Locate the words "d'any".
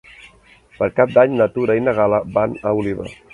1.17-1.35